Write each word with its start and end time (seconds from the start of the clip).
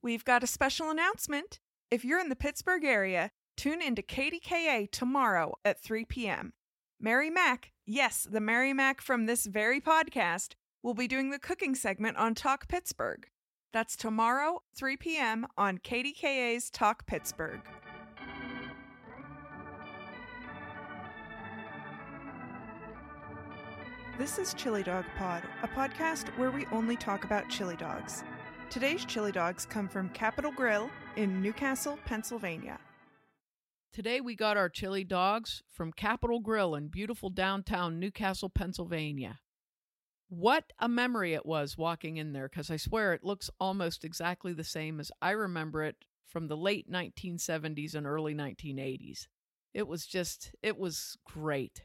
We've 0.00 0.24
got 0.24 0.44
a 0.44 0.46
special 0.46 0.90
announcement. 0.90 1.58
If 1.90 2.04
you're 2.04 2.20
in 2.20 2.28
the 2.28 2.36
Pittsburgh 2.36 2.84
area, 2.84 3.30
tune 3.56 3.82
into 3.82 4.00
KDKA 4.00 4.92
tomorrow 4.92 5.54
at 5.64 5.82
3 5.82 6.04
p.m. 6.04 6.52
Mary 7.00 7.30
Mac, 7.30 7.72
yes, 7.84 8.26
the 8.30 8.40
Mary 8.40 8.72
Mac 8.72 9.00
from 9.00 9.26
this 9.26 9.46
very 9.46 9.80
podcast, 9.80 10.52
will 10.84 10.94
be 10.94 11.08
doing 11.08 11.30
the 11.30 11.38
cooking 11.40 11.74
segment 11.74 12.16
on 12.16 12.36
Talk 12.36 12.68
Pittsburgh. 12.68 13.26
That's 13.72 13.96
tomorrow, 13.96 14.62
3 14.76 14.96
p.m. 14.98 15.46
on 15.56 15.78
KDKA's 15.78 16.70
Talk 16.70 17.04
Pittsburgh. 17.06 17.60
This 24.16 24.38
is 24.38 24.54
Chili 24.54 24.84
Dog 24.84 25.04
Pod, 25.16 25.42
a 25.64 25.68
podcast 25.68 26.28
where 26.38 26.52
we 26.52 26.66
only 26.66 26.96
talk 26.96 27.24
about 27.24 27.48
chili 27.48 27.76
dogs. 27.76 28.22
Today's 28.70 29.06
chili 29.06 29.32
dogs 29.32 29.64
come 29.64 29.88
from 29.88 30.10
Capitol 30.10 30.52
Grill 30.52 30.90
in 31.16 31.40
New 31.40 31.54
Castle, 31.54 31.98
Pennsylvania. 32.04 32.78
Today 33.94 34.20
we 34.20 34.36
got 34.36 34.58
our 34.58 34.68
chili 34.68 35.04
dogs 35.04 35.62
from 35.70 35.90
Capitol 35.90 36.40
Grill 36.40 36.74
in 36.74 36.88
beautiful 36.88 37.30
downtown 37.30 37.98
New 37.98 38.10
Castle, 38.10 38.50
Pennsylvania. 38.50 39.40
What 40.28 40.74
a 40.78 40.86
memory 40.86 41.32
it 41.32 41.46
was 41.46 41.78
walking 41.78 42.18
in 42.18 42.34
there 42.34 42.46
because 42.46 42.70
I 42.70 42.76
swear 42.76 43.14
it 43.14 43.24
looks 43.24 43.48
almost 43.58 44.04
exactly 44.04 44.52
the 44.52 44.64
same 44.64 45.00
as 45.00 45.10
I 45.22 45.30
remember 45.30 45.82
it 45.82 46.04
from 46.26 46.48
the 46.48 46.56
late 46.56 46.92
1970s 46.92 47.94
and 47.94 48.06
early 48.06 48.34
1980s. 48.34 49.28
It 49.72 49.88
was 49.88 50.04
just, 50.04 50.54
it 50.62 50.78
was 50.78 51.16
great. 51.24 51.84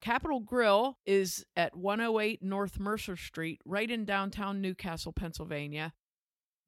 Capitol 0.00 0.40
Grill 0.40 0.98
is 1.06 1.44
at 1.56 1.76
108 1.76 2.42
North 2.42 2.78
Mercer 2.78 3.16
Street, 3.16 3.60
right 3.64 3.90
in 3.90 4.04
downtown 4.04 4.60
New 4.60 4.74
Castle, 4.74 5.12
Pennsylvania. 5.12 5.92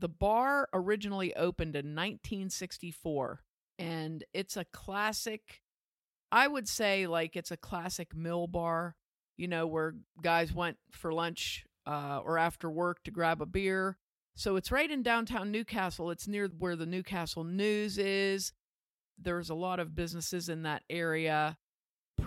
The 0.00 0.08
bar 0.08 0.68
originally 0.72 1.34
opened 1.34 1.76
in 1.76 1.94
1964, 1.94 3.42
and 3.78 4.24
it's 4.32 4.56
a 4.56 4.64
classic, 4.64 5.62
I 6.32 6.48
would 6.48 6.68
say, 6.68 7.06
like 7.06 7.36
it's 7.36 7.50
a 7.50 7.56
classic 7.56 8.14
mill 8.14 8.46
bar, 8.46 8.96
you 9.36 9.48
know, 9.48 9.66
where 9.66 9.94
guys 10.22 10.52
went 10.52 10.78
for 10.90 11.12
lunch 11.12 11.64
uh, 11.86 12.20
or 12.24 12.38
after 12.38 12.70
work 12.70 13.02
to 13.04 13.10
grab 13.10 13.42
a 13.42 13.46
beer. 13.46 13.98
So 14.36 14.56
it's 14.56 14.70
right 14.70 14.90
in 14.90 15.02
downtown 15.02 15.50
New 15.50 15.64
Castle. 15.64 16.10
It's 16.10 16.28
near 16.28 16.48
where 16.58 16.76
the 16.76 16.86
New 16.86 17.02
Castle 17.02 17.44
News 17.44 17.98
is. 17.98 18.52
There's 19.20 19.50
a 19.50 19.54
lot 19.54 19.80
of 19.80 19.96
businesses 19.96 20.48
in 20.48 20.62
that 20.62 20.84
area 20.88 21.58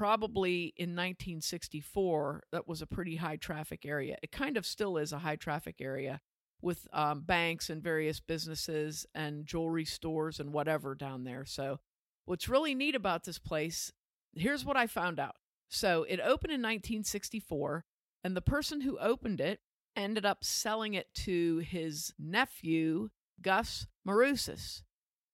probably 0.02 0.74
in 0.78 0.96
1964 0.96 2.42
that 2.52 2.68
was 2.68 2.82
a 2.82 2.88
pretty 2.88 3.18
high 3.18 3.36
traffic 3.36 3.86
area. 3.86 4.18
It 4.24 4.32
kind 4.32 4.58
of 4.58 4.66
still 4.66 4.98
is 4.98 5.14
a 5.14 5.20
high 5.20 5.36
traffic 5.36 5.76
area 5.80 6.22
with 6.60 6.88
um, 6.92 7.22
banks 7.22 7.70
and 7.70 7.84
various 7.84 8.20
businesses 8.20 9.06
and 9.14 9.46
jewelry 9.46 9.86
stores 9.86 10.40
and 10.40 10.54
whatever 10.54 10.96
down 10.96 11.24
there. 11.24 11.46
So 11.46 11.82
what's 12.26 12.50
really 12.50 12.74
neat 12.74 12.96
about 12.96 13.26
this 13.26 13.38
place 13.38 13.92
here's 14.34 14.66
what 14.66 14.76
i 14.76 14.88
found 14.88 15.20
out. 15.20 15.36
So 15.70 16.02
it 16.10 16.20
opened 16.20 16.52
in 16.52 16.62
1964 16.62 17.86
and 18.24 18.36
the 18.36 18.42
person 18.42 18.82
who 18.82 18.98
opened 18.98 19.40
it 19.40 19.60
ended 19.96 20.26
up 20.26 20.44
selling 20.44 20.96
it 20.96 21.14
to 21.14 21.60
his 21.60 22.12
nephew 22.18 23.10
gus 23.40 23.86
marusis 24.08 24.82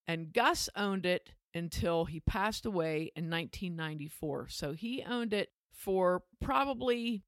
and 0.06 0.30
gus 0.34 0.68
owned 0.76 1.06
it 1.06 1.30
until 1.54 2.04
he 2.04 2.20
passed 2.20 2.66
away 2.66 3.12
in 3.16 3.30
1994. 3.30 4.48
So 4.48 4.72
he 4.72 5.02
owned 5.02 5.32
it 5.32 5.50
for 5.72 6.22
probably 6.40 7.24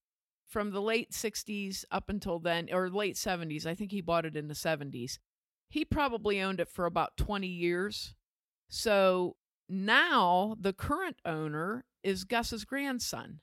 from 0.47 0.73
the 0.73 0.83
late 0.83 1.13
60s 1.13 1.85
up 1.91 2.09
until 2.09 2.39
then, 2.41 2.69
or 2.73 2.91
late 2.91 3.15
70s. 3.15 3.67
I 3.67 3.75
think 3.75 3.93
he 3.93 4.01
bought 4.01 4.27
it 4.27 4.37
in 4.37 4.49
the 4.49 4.55
70s. 4.55 5.19
He 5.69 5.85
probably 5.85 6.41
owned 6.41 6.59
it 6.59 6.69
for 6.69 6.87
about 6.87 7.17
20 7.17 7.47
years. 7.47 8.15
So 8.69 9.37
now 9.69 10.57
the 10.61 10.73
current 10.73 11.17
owner 11.25 11.85
is 12.03 12.25
Gus's 12.25 12.65
grandson. 12.65 13.41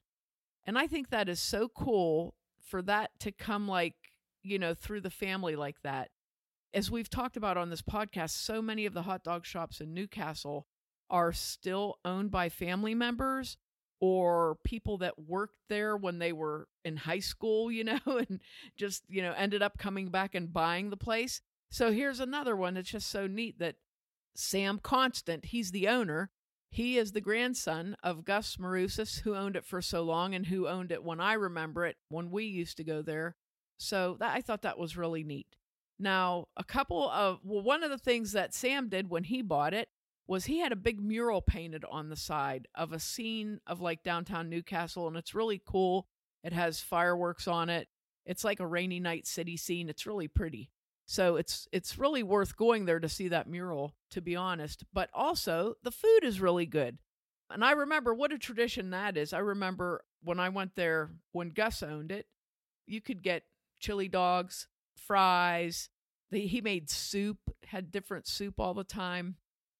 And 0.65 0.77
I 0.77 0.87
think 0.87 1.09
that 1.09 1.29
is 1.29 1.39
so 1.39 1.69
cool 1.69 2.35
for 2.59 2.81
that 2.81 3.11
to 3.21 3.31
come 3.31 3.69
like, 3.69 3.95
you 4.43 4.59
know, 4.59 4.73
through 4.73 5.01
the 5.01 5.09
family 5.09 5.55
like 5.55 5.81
that 5.83 6.09
as 6.73 6.91
we've 6.91 7.09
talked 7.09 7.37
about 7.37 7.57
on 7.57 7.69
this 7.69 7.81
podcast, 7.81 8.31
so 8.31 8.61
many 8.61 8.85
of 8.85 8.93
the 8.93 9.03
hot 9.03 9.23
dog 9.23 9.45
shops 9.45 9.81
in 9.81 9.93
New 9.93 10.07
Castle 10.07 10.67
are 11.09 11.31
still 11.31 11.99
owned 12.03 12.31
by 12.31 12.49
family 12.49 12.93
members 12.93 13.57
or 13.99 14.57
people 14.63 14.97
that 14.99 15.17
worked 15.17 15.57
there 15.69 15.97
when 15.97 16.19
they 16.19 16.31
were 16.31 16.67
in 16.85 16.97
high 16.97 17.19
school, 17.19 17.71
you 17.71 17.83
know, 17.83 17.99
and 18.05 18.41
just, 18.77 19.03
you 19.07 19.21
know, 19.21 19.33
ended 19.33 19.61
up 19.61 19.77
coming 19.77 20.09
back 20.09 20.35
and 20.35 20.53
buying 20.53 20.89
the 20.89 20.97
place. 20.97 21.41
So 21.71 21.91
here's 21.91 22.19
another 22.19 22.55
one 22.55 22.75
that's 22.75 22.91
just 22.91 23.09
so 23.09 23.27
neat 23.27 23.59
that 23.59 23.75
Sam 24.35 24.79
Constant, 24.79 25.45
he's 25.45 25.71
the 25.71 25.87
owner. 25.87 26.29
He 26.69 26.97
is 26.97 27.13
the 27.13 27.21
grandson 27.21 27.95
of 28.03 28.25
Gus 28.25 28.57
Marusis, 28.57 29.21
who 29.21 29.35
owned 29.35 29.55
it 29.55 29.65
for 29.65 29.81
so 29.81 30.03
long 30.03 30.35
and 30.35 30.45
who 30.45 30.67
owned 30.67 30.91
it 30.91 31.03
when 31.03 31.19
I 31.19 31.33
remember 31.33 31.85
it, 31.85 31.95
when 32.09 32.29
we 32.29 32.43
used 32.43 32.77
to 32.77 32.83
go 32.83 33.01
there. 33.01 33.35
So 33.79 34.17
that, 34.19 34.35
I 34.35 34.41
thought 34.41 34.61
that 34.61 34.77
was 34.77 34.97
really 34.97 35.23
neat. 35.23 35.47
Now, 35.99 36.47
a 36.55 36.63
couple 36.63 37.09
of, 37.09 37.39
well, 37.43 37.61
one 37.61 37.83
of 37.83 37.89
the 37.89 37.97
things 37.97 38.33
that 38.33 38.53
Sam 38.53 38.89
did 38.89 39.09
when 39.09 39.23
he 39.23 39.41
bought 39.41 39.73
it 39.73 39.89
was 40.27 40.45
he 40.45 40.59
had 40.59 40.71
a 40.71 40.75
big 40.75 41.01
mural 41.01 41.41
painted 41.41 41.85
on 41.89 42.09
the 42.09 42.15
side 42.15 42.67
of 42.75 42.91
a 42.91 42.99
scene 42.99 43.59
of 43.65 43.81
like 43.81 44.03
downtown 44.03 44.49
New 44.49 44.61
Castle, 44.61 45.07
and 45.07 45.17
it's 45.17 45.33
really 45.33 45.61
cool. 45.65 46.07
It 46.43 46.53
has 46.53 46.81
fireworks 46.81 47.47
on 47.47 47.69
it. 47.69 47.87
It's 48.25 48.43
like 48.43 48.59
a 48.59 48.67
rainy 48.67 48.99
night 48.99 49.25
city 49.25 49.57
scene. 49.57 49.89
It's 49.89 50.05
really 50.05 50.27
pretty. 50.27 50.69
So 51.05 51.37
it's 51.37 51.67
it's 51.71 51.97
really 51.97 52.23
worth 52.23 52.57
going 52.57 52.85
there 52.85 52.99
to 52.99 53.07
see 53.07 53.29
that 53.29 53.47
mural, 53.47 53.95
to 54.11 54.21
be 54.21 54.35
honest. 54.35 54.83
But 54.93 55.09
also 55.13 55.75
the 55.81 55.91
food 55.91 56.19
is 56.23 56.41
really 56.41 56.65
good. 56.65 56.97
And 57.49 57.63
I 57.63 57.71
remember 57.71 58.13
what 58.13 58.33
a 58.33 58.37
tradition 58.37 58.89
that 58.89 59.15
is. 59.15 59.31
I 59.31 59.39
remember 59.39 60.03
when 60.21 60.39
I 60.39 60.49
went 60.49 60.75
there 60.75 61.11
when 61.31 61.51
Gus 61.51 61.81
owned 61.81 62.11
it, 62.11 62.25
you 62.85 62.99
could 62.99 63.23
get 63.23 63.43
chili 63.79 64.09
dogs, 64.09 64.67
fries. 65.07 65.89
he 66.29 66.61
made 66.61 66.89
soup, 66.89 67.37
had 67.65 67.91
different 67.91 68.27
soup 68.27 68.59
all 68.59 68.73
the 68.73 68.83
time 68.83 69.37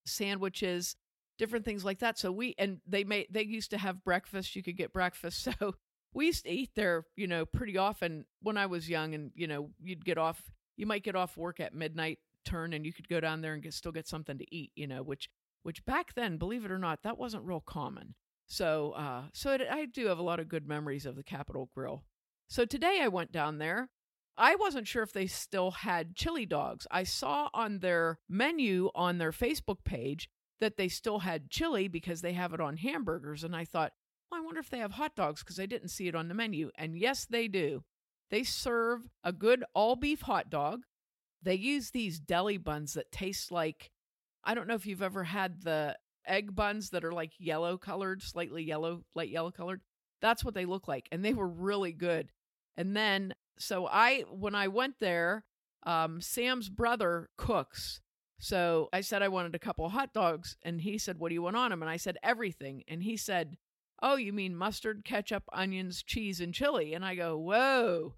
sandwiches, 0.08 0.96
different 1.38 1.66
things 1.66 1.86
like 1.86 2.00
that. 2.00 2.18
So 2.18 2.32
we 2.32 2.56
and 2.58 2.80
they 2.88 3.04
made 3.04 3.28
they 3.30 3.44
used 3.44 3.72
to 3.72 3.78
have 3.78 4.04
breakfast. 4.04 4.56
You 4.56 4.64
could 4.64 4.78
get 4.78 4.94
breakfast. 4.94 5.48
So 5.60 5.76
we 6.14 6.28
used 6.28 6.46
to 6.46 6.52
eat 6.52 6.72
there, 6.76 7.06
you 7.16 7.28
know, 7.28 7.46
pretty 7.46 7.78
often 7.78 8.26
when 8.42 8.58
I 8.58 8.66
was 8.66 8.90
young. 8.90 9.14
And 9.14 9.32
you 9.36 9.48
know, 9.48 9.70
you'd 9.84 10.06
get 10.06 10.18
off. 10.18 10.42
You 10.78 10.86
might 10.86 11.04
get 11.04 11.16
off 11.16 11.38
work 11.38 11.60
at 11.60 11.74
midnight 11.74 12.20
turn, 12.46 12.74
and 12.74 12.86
you 12.86 12.94
could 12.94 13.10
go 13.10 13.20
down 13.20 13.42
there 13.42 13.54
and 13.54 13.62
get, 13.62 13.74
still 13.74 13.92
get 13.92 14.08
something 14.08 14.38
to 14.38 14.56
eat. 14.56 14.72
You 14.76 14.88
know, 14.88 15.04
which 15.04 15.30
which 15.64 15.86
back 15.86 16.14
then, 16.14 16.38
believe 16.38 16.66
it 16.66 16.72
or 16.72 16.80
not, 16.80 17.04
that 17.04 17.18
wasn't 17.18 17.44
real 17.44 17.60
common. 17.60 18.16
So 18.48 18.94
uh, 18.94 19.24
so 19.34 19.52
it, 19.54 19.62
I 19.70 19.86
do 19.86 20.08
have 20.08 20.20
a 20.20 20.24
lot 20.24 20.40
of 20.40 20.48
good 20.48 20.68
memories 20.68 21.06
of 21.06 21.16
the 21.16 21.24
Capitol 21.24 21.70
Grill. 21.76 22.04
So 22.48 22.64
today 22.66 23.00
I 23.02 23.10
went 23.10 23.32
down 23.32 23.58
there 23.58 23.90
I 24.38 24.56
wasn't 24.56 24.88
sure 24.88 25.03
if 25.03 25.14
they 25.14 25.28
still 25.28 25.72
had 25.72 26.16
chili 26.16 26.46
dogs. 26.46 26.86
I 26.92 27.03
saw 27.03 27.50
on 27.53 27.80
their 27.80 28.20
menu 28.30 28.90
on 28.94 29.18
their 29.18 29.31
Facebook 29.31 29.84
page 29.84 30.30
that 30.59 30.78
they 30.78 30.88
still 30.88 31.20
had 31.20 31.50
chili 31.50 31.88
because 31.88 32.22
they 32.22 32.34
have 32.34 32.53
it 32.53 32.62
on 32.62 32.78
hamburgers. 32.78 33.44
And 33.44 33.56
I 33.56 33.66
thought, 33.66 33.94
well, 34.30 34.42
I 34.42 34.44
wonder 34.44 34.59
if 34.59 34.70
they 34.70 34.80
have 34.80 34.92
hot 34.92 35.16
dogs 35.16 35.44
because 35.44 35.59
I 35.59 35.66
didn't 35.66 35.90
see 35.90 36.08
it 36.08 36.16
on 36.16 36.28
the 36.28 36.34
menu. 36.34 36.70
And 36.75 36.98
yes, 36.98 37.25
they 37.25 37.48
do. 37.48 37.84
They 38.30 38.44
serve 38.44 39.02
a 39.24 39.31
good 39.31 39.64
all 39.74 39.96
beef 39.96 40.22
hot 40.22 40.50
dog. 40.50 40.81
They 41.42 41.56
use 41.56 41.92
these 41.92 42.19
deli 42.19 42.58
buns 42.58 42.94
that 42.94 43.12
taste 43.12 43.52
like 43.52 43.92
I 44.44 44.54
don't 44.54 44.68
know 44.68 44.75
if 44.75 44.86
you've 44.86 45.02
ever 45.02 45.24
had 45.24 45.62
the 45.64 45.98
egg 46.25 46.56
buns 46.56 46.92
that 46.92 47.04
are 47.04 47.12
like 47.12 47.34
yellow 47.38 47.78
colored, 47.78 48.22
slightly 48.22 48.64
yellow, 48.64 49.04
light 49.14 49.30
yellow 49.30 49.52
colored. 49.52 49.81
That's 50.22 50.44
what 50.44 50.54
they 50.54 50.66
look 50.66 50.88
like. 50.88 51.08
And 51.12 51.24
they 51.24 51.34
were 51.34 51.48
really 51.48 51.92
good. 51.92 52.31
And 52.78 52.96
then 52.96 53.34
so 53.59 53.88
I 53.88 54.22
when 54.31 54.56
I 54.56 54.68
went 54.68 54.95
there, 55.00 55.45
um, 55.84 56.22
Sam's 56.22 56.69
brother 56.69 57.29
cooks. 57.38 58.01
So 58.39 58.89
I 58.94 59.01
said 59.01 59.24
I 59.24 59.30
wanted 59.30 59.56
a 59.56 59.59
couple 59.59 59.89
hot 59.89 60.13
dogs, 60.13 60.57
and 60.63 60.81
he 60.81 60.98
said, 60.98 61.18
"What 61.19 61.30
do 61.30 61.33
you 61.36 61.42
want 61.42 61.56
on 61.56 61.71
them?" 61.71 61.81
And 61.81 61.89
I 61.89 61.98
said, 61.98 62.18
"Everything." 62.24 62.83
And 62.88 63.01
he 63.04 63.18
said, 63.18 63.57
"Oh, 64.01 64.15
you 64.15 64.31
mean 64.33 64.56
mustard, 64.56 65.04
ketchup, 65.06 65.44
onions, 65.51 66.04
cheese, 66.04 66.39
and 66.39 66.54
chili?" 66.54 66.94
And 66.94 67.04
I 67.06 67.15
go, 67.15 67.38
"Whoa!" 67.38 68.15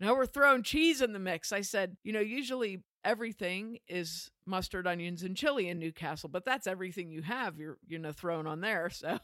Now 0.00 0.14
we're 0.14 0.26
throwing 0.26 0.62
cheese 0.64 1.00
in 1.00 1.12
the 1.12 1.18
mix. 1.20 1.52
I 1.52 1.60
said, 1.62 1.96
"You 2.02 2.12
know, 2.12 2.20
usually 2.20 2.82
everything 3.04 3.78
is 3.88 4.30
mustard, 4.46 4.86
onions, 4.86 5.22
and 5.22 5.36
chili 5.36 5.68
in 5.68 5.78
New 5.78 5.92
Castle, 5.92 6.28
but 6.28 6.44
that's 6.44 6.66
everything 6.66 7.10
you 7.12 7.22
have. 7.22 7.58
You're 7.58 7.78
you 7.86 7.98
know 7.98 8.12
thrown 8.12 8.46
on 8.46 8.60
there." 8.60 8.90
So. 9.02 9.18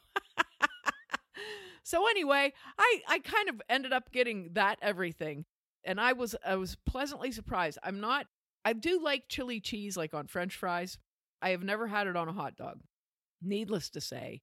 So 1.89 2.07
anyway, 2.07 2.53
I 2.77 3.01
I 3.09 3.19
kind 3.21 3.49
of 3.49 3.63
ended 3.67 3.95
up 3.95 4.13
getting 4.13 4.51
that 4.53 4.79
everything. 4.83 5.47
And 5.85 5.99
I 5.99 6.13
was 6.13 6.37
I 6.47 6.57
was 6.57 6.77
pleasantly 6.85 7.33
surprised. 7.33 7.79
I'm 7.83 7.99
not 7.99 8.27
I 8.63 8.75
do 8.75 9.01
like 9.03 9.31
chili 9.31 9.59
cheese 9.59 9.97
like 9.97 10.13
on 10.13 10.27
french 10.27 10.55
fries. 10.55 10.99
I 11.41 11.49
have 11.49 11.63
never 11.63 11.87
had 11.87 12.07
it 12.07 12.15
on 12.15 12.29
a 12.29 12.33
hot 12.35 12.57
dog. 12.57 12.81
Needless 13.41 13.89
to 13.91 14.03
say, 14.03 14.43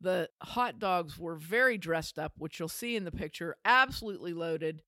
the 0.00 0.30
hot 0.42 0.78
dogs 0.78 1.18
were 1.18 1.36
very 1.36 1.76
dressed 1.76 2.18
up, 2.18 2.32
which 2.38 2.58
you'll 2.58 2.68
see 2.70 2.96
in 2.96 3.04
the 3.04 3.12
picture, 3.12 3.56
absolutely 3.66 4.32
loaded, 4.32 4.80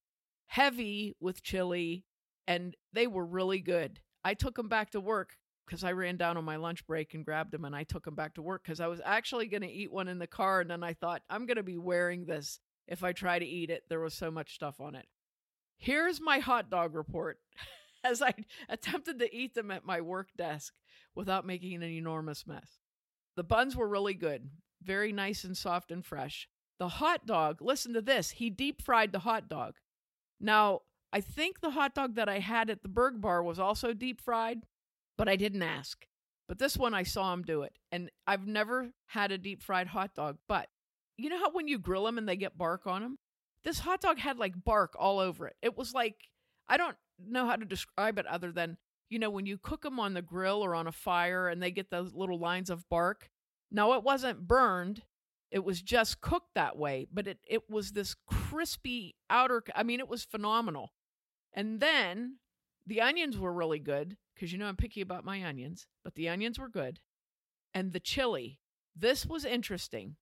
heavy 0.47 1.15
with 1.21 1.43
chili, 1.43 2.07
and 2.47 2.75
they 2.91 3.07
were 3.07 3.27
really 3.27 3.61
good. 3.61 4.01
I 4.25 4.33
took 4.33 4.55
them 4.55 4.69
back 4.69 4.93
to 4.93 5.01
work 5.01 5.37
because 5.69 5.85
I 5.85 5.93
ran 5.93 6.17
down 6.17 6.37
on 6.37 6.45
my 6.45 6.57
lunch 6.57 6.87
break 6.87 7.15
and 7.15 7.25
grabbed 7.25 7.53
them 7.53 7.65
and 7.65 7.77
I 7.77 7.85
took 7.85 8.05
them 8.05 8.15
back 8.15 8.35
to 8.35 8.43
work 8.43 8.63
because 8.65 8.81
I 8.81 8.87
was 8.87 9.01
actually 9.05 9.47
going 9.47 9.63
to 9.63 9.71
eat 9.71 9.93
one 9.93 10.09
in 10.09 10.19
the 10.19 10.27
car. 10.27 10.61
And 10.61 10.71
then 10.71 10.83
I 10.83 10.95
thought, 10.95 11.23
I'm 11.29 11.47
going 11.47 11.57
to 11.57 11.63
be 11.63 11.77
wearing 11.77 12.25
this 12.25 12.59
if 12.87 13.05
I 13.05 13.13
try 13.13 13.39
to 13.39 13.45
eat 13.45 13.71
it. 13.71 13.85
There 13.89 14.01
was 14.01 14.15
so 14.15 14.31
much 14.31 14.55
stuff 14.55 14.81
on 14.81 14.95
it. 14.95 15.07
Here's 15.77 16.21
my 16.21 16.39
hot 16.39 16.71
dog 16.71 16.95
report 16.95 17.39
as 18.05 18.23
I 18.23 18.33
attempted 18.69 19.19
to 19.19 19.35
eat 19.35 19.55
them 19.55 19.71
at 19.71 19.85
my 19.85 20.01
work 20.01 20.29
desk 20.37 20.73
without 21.15 21.47
making 21.47 21.75
an 21.75 21.83
enormous 21.83 22.47
mess. 22.47 22.79
The 23.37 23.45
buns 23.45 23.77
were 23.77 23.89
really 23.89 24.15
good, 24.15 24.49
very 24.83 25.13
nice 25.13 25.45
and 25.45 25.57
soft 25.57 25.93
and 25.93 26.05
fresh. 26.05 26.49
The 26.79 26.89
hot 26.89 27.27
dog, 27.27 27.61
listen 27.61 27.93
to 27.95 28.03
this, 28.03 28.31
he 28.31 28.51
deep 28.51 28.83
fried 28.83 29.13
the 29.13 29.21
hot 29.21 29.49
dog. 29.49 29.75
Now, 30.41 30.83
I 31.13 31.21
think 31.21 31.61
the 31.61 31.71
hot 31.71 31.95
dog 31.95 32.15
that 32.17 32.29
I 32.29 32.39
had 32.39 32.71
at 32.71 32.83
the 32.83 32.89
Berg 32.89 33.21
Bar 33.21 33.43
was 33.43 33.59
also 33.59 33.93
deep 33.93 34.21
fried, 34.21 34.63
but 35.19 35.29
I 35.29 35.37
didn't 35.37 35.63
ask. 35.63 36.07
But 36.47 36.59
this 36.59 36.79
one 36.79 36.95
I 36.95 37.03
saw 37.03 37.35
him 37.35 37.43
do 37.43 37.63
it. 37.63 37.75
And 37.93 38.11
I've 38.27 38.47
never 38.47 38.93
had 39.07 39.33
a 39.33 39.37
deep 39.37 39.63
fried 39.63 39.89
hot 39.89 40.15
dog, 40.15 40.39
but 40.49 40.69
you 41.19 41.29
know 41.29 41.39
how 41.39 41.51
when 41.51 41.69
you 41.69 41.79
grill 41.79 42.05
them 42.05 42.17
and 42.17 42.27
they 42.27 42.37
get 42.37 42.57
bark 42.57 42.87
on 42.87 43.03
them? 43.03 43.19
This 43.65 43.81
hot 43.81 44.01
dog 44.01 44.19
had 44.19 44.39
like 44.39 44.65
bark 44.65 44.95
all 44.99 45.19
over 45.19 45.47
it. 45.49 45.57
It 45.61 45.77
was 45.77 45.93
like, 45.93 46.15
I 46.69 46.79
don't 46.79 46.97
know 47.19 47.45
how 47.47 47.57
to 47.57 47.65
describe 47.65 48.19
it 48.19 48.27
other 48.27 48.53
than, 48.53 48.79
you 49.11 49.19
know, 49.19 49.29
when 49.29 49.45
you 49.45 49.59
cook 49.59 49.83
them 49.83 49.99
on 49.99 50.15
the 50.15 50.23
grill 50.23 50.65
or 50.65 50.75
on 50.75 50.87
a 50.87 50.93
fire 50.93 51.49
and 51.49 51.63
they 51.63 51.73
get 51.73 51.91
those 51.91 52.15
little 52.15 52.39
lines 52.39 52.71
of 52.71 52.89
bark. 52.89 53.29
Now, 53.71 53.93
it 53.95 54.05
wasn't 54.05 54.47
burned, 54.47 55.03
it 55.51 55.65
was 55.65 55.83
just 55.83 56.21
cooked 56.21 56.55
that 56.55 56.79
way, 56.79 57.07
but 57.13 57.27
it, 57.27 57.39
it 57.47 57.69
was 57.69 57.93
this 57.93 58.15
crispy 58.27 59.17
outer, 59.29 59.63
I 59.75 59.83
mean, 59.83 60.01
it 60.01 60.09
was 60.09 60.25
phenomenal. 60.25 60.93
And 61.53 61.81
then 61.81 62.37
the 62.87 63.01
onions 63.03 63.37
were 63.37 63.53
really 63.53 63.81
good 63.81 64.17
because 64.39 64.53
you 64.53 64.59
know 64.59 64.67
I'm 64.67 64.77
picky 64.77 65.01
about 65.01 65.25
my 65.25 65.45
onions, 65.45 65.87
but 66.05 66.15
the 66.15 66.29
onions 66.29 66.59
were 66.59 66.69
good. 66.69 67.01
And 67.75 67.93
the 67.93 68.01
chili, 68.01 68.61
this 68.95 69.27
was 69.27 69.45
interesting. 69.45 70.17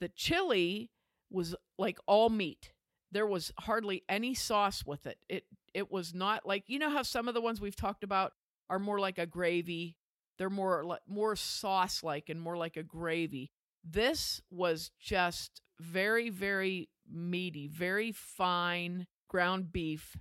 The 0.00 0.08
chili 0.08 0.90
was 1.30 1.54
like 1.78 1.98
all 2.06 2.30
meat. 2.30 2.72
There 3.12 3.26
was 3.26 3.52
hardly 3.60 4.02
any 4.08 4.34
sauce 4.34 4.84
with 4.84 5.06
it. 5.06 5.18
It 5.28 5.44
it 5.72 5.90
was 5.90 6.14
not 6.14 6.44
like 6.44 6.64
you 6.66 6.78
know 6.80 6.90
how 6.90 7.02
some 7.02 7.28
of 7.28 7.34
the 7.34 7.40
ones 7.40 7.60
we've 7.60 7.76
talked 7.76 8.02
about 8.02 8.32
are 8.68 8.80
more 8.80 8.98
like 8.98 9.18
a 9.18 9.26
gravy. 9.26 9.96
They're 10.36 10.50
more 10.50 10.98
more 11.06 11.36
sauce 11.36 12.02
like 12.02 12.28
and 12.28 12.40
more 12.40 12.56
like 12.56 12.76
a 12.76 12.82
gravy. 12.82 13.52
This 13.84 14.40
was 14.50 14.90
just 14.98 15.62
very 15.78 16.28
very 16.28 16.88
meaty, 17.08 17.68
very 17.68 18.10
fine 18.10 19.06
ground 19.28 19.72
beef, 19.72 20.16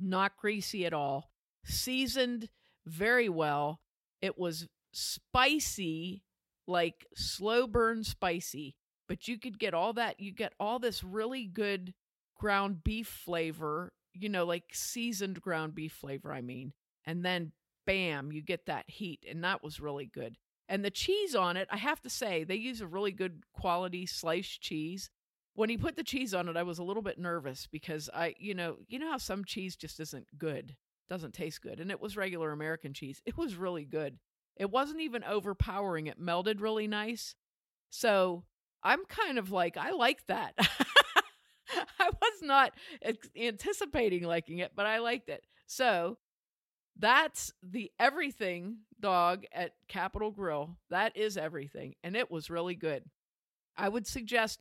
not 0.00 0.36
greasy 0.36 0.86
at 0.86 0.92
all, 0.94 1.30
seasoned 1.64 2.48
very 2.86 3.28
well. 3.28 3.80
It 4.20 4.38
was 4.38 4.68
spicy, 4.92 6.22
like 6.66 7.06
slow 7.14 7.66
burn 7.66 8.04
spicy, 8.04 8.76
but 9.08 9.28
you 9.28 9.38
could 9.38 9.58
get 9.58 9.74
all 9.74 9.92
that. 9.94 10.20
You 10.20 10.32
get 10.32 10.54
all 10.58 10.78
this 10.78 11.04
really 11.04 11.46
good 11.46 11.94
ground 12.38 12.82
beef 12.84 13.08
flavor, 13.08 13.92
you 14.12 14.28
know, 14.28 14.44
like 14.44 14.64
seasoned 14.72 15.40
ground 15.40 15.74
beef 15.74 15.92
flavor, 15.92 16.32
I 16.32 16.40
mean. 16.40 16.72
And 17.06 17.24
then 17.24 17.52
bam, 17.86 18.32
you 18.32 18.42
get 18.42 18.66
that 18.66 18.88
heat. 18.88 19.24
And 19.28 19.44
that 19.44 19.62
was 19.62 19.80
really 19.80 20.06
good. 20.06 20.36
And 20.68 20.84
the 20.84 20.90
cheese 20.90 21.34
on 21.34 21.56
it, 21.56 21.68
I 21.70 21.76
have 21.76 22.00
to 22.02 22.10
say, 22.10 22.44
they 22.44 22.54
use 22.54 22.80
a 22.80 22.86
really 22.86 23.12
good 23.12 23.42
quality 23.52 24.06
sliced 24.06 24.62
cheese. 24.62 25.10
When 25.54 25.68
he 25.68 25.76
put 25.76 25.96
the 25.96 26.02
cheese 26.02 26.32
on 26.32 26.48
it, 26.48 26.56
I 26.56 26.62
was 26.62 26.78
a 26.78 26.84
little 26.84 27.02
bit 27.02 27.18
nervous 27.18 27.68
because 27.70 28.08
I, 28.12 28.34
you 28.38 28.54
know, 28.54 28.76
you 28.88 28.98
know 28.98 29.10
how 29.10 29.18
some 29.18 29.44
cheese 29.44 29.76
just 29.76 30.00
isn't 30.00 30.38
good 30.38 30.74
doesn't 31.08 31.34
taste 31.34 31.62
good. 31.62 31.80
And 31.80 31.90
it 31.90 32.00
was 32.00 32.16
regular 32.16 32.52
American 32.52 32.92
cheese. 32.92 33.20
It 33.26 33.36
was 33.36 33.56
really 33.56 33.84
good. 33.84 34.18
It 34.56 34.70
wasn't 34.70 35.00
even 35.00 35.24
overpowering. 35.24 36.06
It 36.06 36.18
melted 36.18 36.60
really 36.60 36.86
nice. 36.86 37.34
So 37.90 38.44
I'm 38.82 39.04
kind 39.06 39.38
of 39.38 39.50
like, 39.50 39.76
I 39.76 39.90
like 39.90 40.26
that. 40.26 40.54
I 40.58 42.10
was 42.10 42.42
not 42.42 42.72
anticipating 43.36 44.24
liking 44.24 44.58
it, 44.58 44.72
but 44.74 44.86
I 44.86 44.98
liked 44.98 45.28
it. 45.28 45.44
So 45.66 46.18
that's 46.98 47.52
the 47.62 47.90
everything 47.98 48.78
dog 49.00 49.44
at 49.52 49.72
Capitol 49.88 50.30
Grill. 50.30 50.76
That 50.90 51.16
is 51.16 51.36
everything. 51.36 51.94
And 52.04 52.16
it 52.16 52.30
was 52.30 52.50
really 52.50 52.74
good. 52.74 53.04
I 53.76 53.88
would 53.88 54.06
suggest 54.06 54.60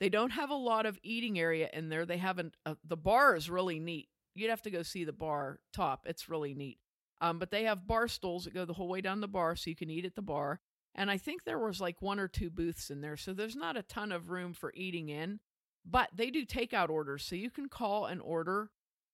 they 0.00 0.08
don't 0.08 0.30
have 0.30 0.50
a 0.50 0.54
lot 0.54 0.86
of 0.86 0.98
eating 1.02 1.38
area 1.38 1.68
in 1.72 1.88
there. 1.88 2.06
They 2.06 2.16
haven't, 2.16 2.56
uh, 2.64 2.74
the 2.84 2.96
bar 2.96 3.36
is 3.36 3.50
really 3.50 3.78
neat 3.78 4.08
you'd 4.34 4.50
have 4.50 4.62
to 4.62 4.70
go 4.70 4.82
see 4.82 5.04
the 5.04 5.12
bar 5.12 5.60
top. 5.72 6.06
It's 6.06 6.28
really 6.28 6.54
neat. 6.54 6.78
Um, 7.20 7.38
but 7.38 7.50
they 7.50 7.64
have 7.64 7.86
bar 7.86 8.08
stools 8.08 8.44
that 8.44 8.54
go 8.54 8.64
the 8.64 8.72
whole 8.72 8.88
way 8.88 9.00
down 9.00 9.20
the 9.20 9.28
bar 9.28 9.56
so 9.56 9.70
you 9.70 9.76
can 9.76 9.90
eat 9.90 10.04
at 10.04 10.14
the 10.14 10.22
bar. 10.22 10.60
And 10.94 11.10
I 11.10 11.18
think 11.18 11.44
there 11.44 11.58
was 11.58 11.80
like 11.80 12.02
one 12.02 12.20
or 12.20 12.28
two 12.28 12.50
booths 12.50 12.90
in 12.90 13.00
there. 13.00 13.16
So 13.16 13.32
there's 13.32 13.56
not 13.56 13.76
a 13.76 13.82
ton 13.82 14.12
of 14.12 14.30
room 14.30 14.52
for 14.52 14.72
eating 14.76 15.08
in, 15.08 15.40
but 15.84 16.10
they 16.14 16.30
do 16.30 16.44
takeout 16.44 16.88
orders. 16.88 17.24
So 17.24 17.34
you 17.34 17.50
can 17.50 17.68
call 17.68 18.06
and 18.06 18.20
order. 18.22 18.70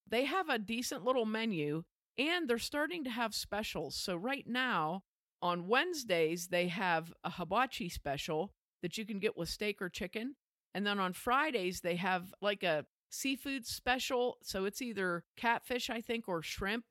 They 0.08 0.24
have 0.24 0.48
a 0.48 0.58
decent 0.58 1.04
little 1.04 1.24
menu 1.24 1.84
and 2.18 2.48
they're 2.48 2.58
starting 2.58 3.04
to 3.04 3.10
have 3.10 3.34
specials. 3.34 3.94
So 3.94 4.16
right 4.16 4.46
now 4.46 5.04
on 5.40 5.68
Wednesdays, 5.68 6.48
they 6.48 6.68
have 6.68 7.12
a 7.24 7.30
hibachi 7.30 7.88
special 7.88 8.52
that 8.82 8.98
you 8.98 9.06
can 9.06 9.18
get 9.18 9.36
with 9.36 9.48
steak 9.48 9.80
or 9.80 9.88
chicken. 9.88 10.36
And 10.74 10.86
then 10.86 10.98
on 10.98 11.12
Fridays, 11.12 11.80
they 11.80 11.96
have 11.96 12.34
like 12.42 12.62
a 12.62 12.84
seafood 13.10 13.66
special. 13.66 14.38
So 14.42 14.64
it's 14.64 14.80
either 14.80 15.24
catfish, 15.36 15.90
I 15.90 16.00
think, 16.00 16.28
or 16.28 16.42
shrimp. 16.42 16.86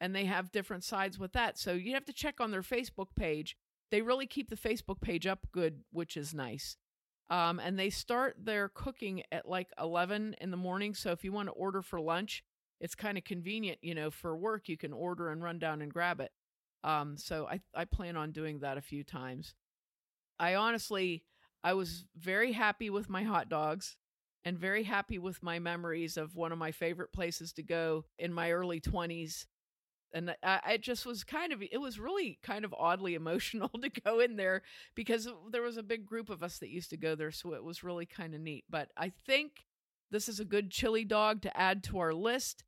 And 0.00 0.14
they 0.14 0.26
have 0.26 0.52
different 0.52 0.84
sides 0.84 1.18
with 1.18 1.32
that. 1.32 1.58
So 1.58 1.72
you 1.72 1.94
have 1.94 2.04
to 2.06 2.12
check 2.12 2.40
on 2.40 2.50
their 2.50 2.62
Facebook 2.62 3.08
page. 3.16 3.56
They 3.90 4.02
really 4.02 4.26
keep 4.26 4.50
the 4.50 4.56
Facebook 4.56 5.00
page 5.00 5.26
up 5.26 5.46
good, 5.52 5.82
which 5.90 6.16
is 6.16 6.34
nice. 6.34 6.76
Um, 7.28 7.58
and 7.58 7.78
they 7.78 7.90
start 7.90 8.36
their 8.38 8.68
cooking 8.68 9.22
at 9.32 9.48
like 9.48 9.68
11 9.80 10.36
in 10.40 10.50
the 10.50 10.56
morning. 10.56 10.94
So 10.94 11.12
if 11.12 11.24
you 11.24 11.32
want 11.32 11.48
to 11.48 11.52
order 11.52 11.82
for 11.82 12.00
lunch, 12.00 12.44
it's 12.80 12.94
kind 12.94 13.16
of 13.16 13.24
convenient, 13.24 13.78
you 13.82 13.94
know, 13.94 14.10
for 14.10 14.36
work. 14.36 14.68
You 14.68 14.76
can 14.76 14.92
order 14.92 15.30
and 15.30 15.42
run 15.42 15.58
down 15.58 15.82
and 15.82 15.92
grab 15.92 16.20
it. 16.20 16.30
Um, 16.84 17.16
so 17.16 17.48
I, 17.50 17.60
I 17.74 17.84
plan 17.84 18.16
on 18.16 18.32
doing 18.32 18.60
that 18.60 18.76
a 18.76 18.82
few 18.82 19.02
times. 19.02 19.54
I 20.38 20.54
honestly, 20.54 21.24
I 21.64 21.72
was 21.72 22.04
very 22.16 22.52
happy 22.52 22.90
with 22.90 23.08
my 23.08 23.22
hot 23.22 23.48
dogs 23.48 23.96
and 24.46 24.56
very 24.56 24.84
happy 24.84 25.18
with 25.18 25.42
my 25.42 25.58
memories 25.58 26.16
of 26.16 26.36
one 26.36 26.52
of 26.52 26.58
my 26.58 26.70
favorite 26.70 27.12
places 27.12 27.52
to 27.52 27.64
go 27.64 28.04
in 28.16 28.32
my 28.32 28.52
early 28.52 28.80
20s. 28.80 29.44
And 30.14 30.36
I, 30.40 30.60
I 30.64 30.76
just 30.76 31.04
was 31.04 31.24
kind 31.24 31.52
of, 31.52 31.60
it 31.60 31.80
was 31.80 31.98
really 31.98 32.38
kind 32.44 32.64
of 32.64 32.72
oddly 32.78 33.14
emotional 33.16 33.68
to 33.70 33.90
go 34.04 34.20
in 34.20 34.36
there 34.36 34.62
because 34.94 35.28
there 35.50 35.62
was 35.62 35.78
a 35.78 35.82
big 35.82 36.06
group 36.06 36.30
of 36.30 36.44
us 36.44 36.58
that 36.58 36.70
used 36.70 36.90
to 36.90 36.96
go 36.96 37.16
there. 37.16 37.32
So 37.32 37.54
it 37.54 37.64
was 37.64 37.82
really 37.82 38.06
kind 38.06 38.36
of 38.36 38.40
neat. 38.40 38.64
But 38.70 38.90
I 38.96 39.10
think 39.26 39.66
this 40.12 40.28
is 40.28 40.38
a 40.38 40.44
good 40.44 40.70
chili 40.70 41.04
dog 41.04 41.42
to 41.42 41.56
add 41.56 41.82
to 41.84 41.98
our 41.98 42.14
list. 42.14 42.62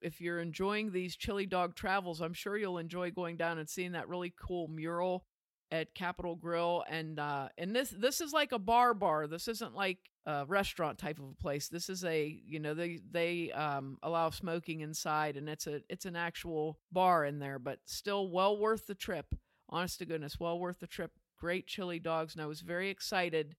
If 0.00 0.20
you're 0.20 0.40
enjoying 0.40 0.90
these 0.90 1.14
chili 1.14 1.46
dog 1.46 1.76
travels, 1.76 2.20
I'm 2.20 2.34
sure 2.34 2.56
you'll 2.56 2.78
enjoy 2.78 3.12
going 3.12 3.36
down 3.36 3.58
and 3.58 3.68
seeing 3.68 3.92
that 3.92 4.08
really 4.08 4.34
cool 4.36 4.66
mural 4.66 5.24
at 5.72 5.94
Capitol 5.94 6.36
Grill, 6.36 6.84
and 6.88 7.18
uh, 7.18 7.48
and 7.56 7.74
this 7.74 7.88
this 7.90 8.20
is 8.20 8.32
like 8.32 8.52
a 8.52 8.58
bar 8.58 8.92
bar. 8.92 9.26
This 9.26 9.48
isn't 9.48 9.74
like 9.74 9.98
a 10.26 10.44
restaurant 10.46 10.98
type 10.98 11.18
of 11.18 11.24
a 11.24 11.42
place. 11.42 11.68
This 11.68 11.88
is 11.88 12.04
a 12.04 12.40
you 12.46 12.60
know 12.60 12.74
they 12.74 13.00
they 13.10 13.50
um, 13.52 13.98
allow 14.02 14.28
smoking 14.30 14.80
inside, 14.80 15.36
and 15.36 15.48
it's 15.48 15.66
a 15.66 15.80
it's 15.88 16.04
an 16.04 16.14
actual 16.14 16.78
bar 16.92 17.24
in 17.24 17.38
there, 17.38 17.58
but 17.58 17.78
still 17.86 18.28
well 18.30 18.56
worth 18.58 18.86
the 18.86 18.94
trip. 18.94 19.34
Honest 19.70 19.98
to 19.98 20.04
goodness, 20.04 20.38
well 20.38 20.60
worth 20.60 20.78
the 20.78 20.86
trip. 20.86 21.12
Great 21.40 21.66
chili 21.66 21.98
dogs, 21.98 22.34
and 22.34 22.42
I 22.42 22.46
was 22.46 22.60
very 22.60 22.90
excited. 22.90 23.56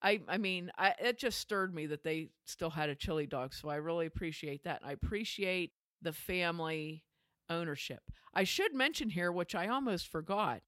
I 0.00 0.20
I 0.28 0.38
mean, 0.38 0.70
I, 0.78 0.94
it 1.00 1.18
just 1.18 1.40
stirred 1.40 1.74
me 1.74 1.86
that 1.86 2.04
they 2.04 2.28
still 2.44 2.70
had 2.70 2.88
a 2.90 2.94
chili 2.94 3.26
dog, 3.26 3.54
so 3.54 3.68
I 3.68 3.76
really 3.76 4.06
appreciate 4.06 4.62
that. 4.64 4.82
I 4.84 4.92
appreciate 4.92 5.72
the 6.00 6.12
family 6.12 7.02
ownership. 7.50 8.02
I 8.32 8.44
should 8.44 8.72
mention 8.72 9.10
here, 9.10 9.32
which 9.32 9.56
I 9.56 9.66
almost 9.66 10.06
forgot 10.06 10.62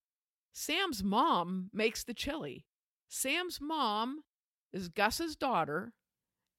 Sam's 0.53 1.03
mom 1.03 1.71
makes 1.73 2.05
the 2.05 2.15
chili. 2.15 2.67
Sam's 3.09 3.59
mom 3.61 4.23
is 4.73 4.89
Gus's 4.89 5.37
daughter, 5.37 5.93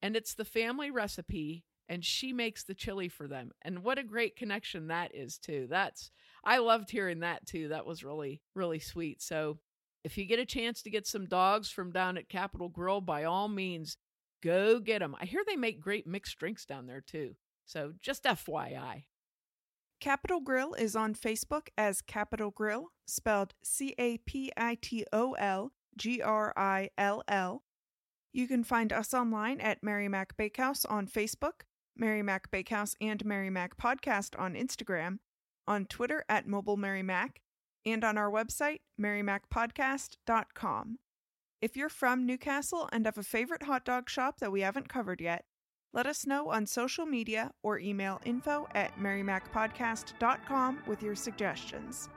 and 0.01 0.15
it's 0.15 0.35
the 0.35 0.45
family 0.45 0.91
recipe, 0.91 1.63
and 1.89 2.03
she 2.03 2.33
makes 2.33 2.63
the 2.63 2.73
chili 2.73 3.07
for 3.09 3.27
them. 3.27 3.51
And 3.61 3.83
what 3.83 3.99
a 3.99 4.03
great 4.03 4.35
connection 4.35 4.87
that 4.87 5.15
is, 5.15 5.37
too. 5.37 5.67
That's, 5.69 6.11
I 6.43 6.57
loved 6.57 6.89
hearing 6.89 7.19
that, 7.19 7.45
too. 7.45 7.69
That 7.69 7.85
was 7.85 8.03
really, 8.03 8.41
really 8.55 8.79
sweet. 8.79 9.21
So 9.21 9.59
if 10.03 10.17
you 10.17 10.25
get 10.25 10.39
a 10.39 10.45
chance 10.45 10.81
to 10.81 10.89
get 10.89 11.07
some 11.07 11.25
dogs 11.25 11.69
from 11.69 11.91
down 11.91 12.17
at 12.17 12.29
Capitol 12.29 12.69
Grill, 12.69 13.01
by 13.01 13.23
all 13.23 13.47
means, 13.47 13.97
go 14.43 14.79
get 14.79 14.99
them. 14.99 15.15
I 15.19 15.25
hear 15.25 15.43
they 15.45 15.55
make 15.55 15.79
great 15.79 16.07
mixed 16.07 16.37
drinks 16.37 16.65
down 16.65 16.87
there, 16.87 17.01
too. 17.01 17.35
So 17.65 17.93
just 18.01 18.25
FYI. 18.25 19.03
Capitol 20.03 20.41
Grill 20.41 20.73
is 20.73 20.97
on 20.97 21.15
Facebook 21.15 21.69
as 21.77 22.01
Capitol 22.01 22.51
Grill, 22.51 22.91
spelled 23.07 23.53
C 23.63 23.95
A 23.97 24.17
P 24.17 24.51
I 24.57 24.77
T 24.81 25.05
O 25.13 25.31
L 25.35 25.71
G 25.95 26.21
R 26.21 26.51
I 26.57 26.89
L 26.97 27.23
L. 27.29 27.63
You 28.33 28.45
can 28.45 28.65
find 28.65 28.91
us 28.91 29.13
online 29.13 29.61
at 29.61 29.81
Mary 29.81 30.09
Mac 30.09 30.35
Bakehouse 30.35 30.83
on 30.83 31.07
Facebook, 31.07 31.61
Mary 31.95 32.21
Mac 32.21 32.51
Bakehouse 32.51 32.97
and 32.99 33.23
Mary 33.23 33.49
Mac 33.49 33.77
Podcast 33.77 34.37
on 34.37 34.55
Instagram, 34.55 35.19
on 35.69 35.85
Twitter 35.85 36.25
at 36.27 36.49
Mobile 36.49 36.75
Mary 36.75 37.01
Mac, 37.01 37.39
and 37.85 38.03
on 38.03 38.17
our 38.17 38.29
website, 38.29 38.81
marymacpodcast.com. 38.99 40.99
If 41.61 41.77
you're 41.77 41.87
from 41.87 42.25
New 42.25 42.37
Castle 42.37 42.89
and 42.91 43.05
have 43.05 43.17
a 43.17 43.23
favorite 43.23 43.63
hot 43.63 43.85
dog 43.85 44.09
shop 44.09 44.41
that 44.41 44.51
we 44.51 44.59
haven't 44.59 44.89
covered 44.89 45.21
yet, 45.21 45.45
let 45.93 46.07
us 46.07 46.25
know 46.25 46.49
on 46.49 46.65
social 46.65 47.05
media 47.05 47.51
or 47.61 47.79
email 47.79 48.19
info 48.25 48.67
at 48.73 48.97
marymacpodcast.com 48.97 50.83
with 50.87 51.03
your 51.03 51.15
suggestions. 51.15 52.09